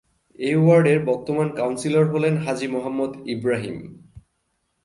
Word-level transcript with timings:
এ 0.39 0.51
ওয়ার্ডের 0.55 0.99
বর্তমান 1.05 1.47
কাউন্সিলর 1.55 2.05
হলেন 2.13 2.35
হাজী 2.37 2.67
মোহাম্মদ 2.67 3.11
ইবরাহীম। 3.25 3.77